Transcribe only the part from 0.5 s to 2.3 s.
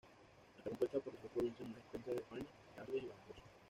Está compuesta por las dos provincias más extensas de